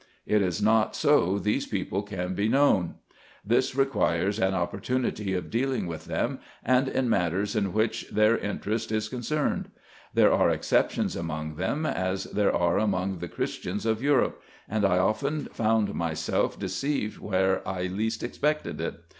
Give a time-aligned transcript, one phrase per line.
[0.25, 2.95] It is not so these people can be known.
[3.45, 8.35] This requires an oppor tunity of dealing with them, and in matters in which their
[8.35, 9.69] interest is concerned.
[10.15, 14.97] There are exceptions among them, as there are among the Christians of Europe; and I
[14.97, 18.99] often found myself de ceived where I least expected it.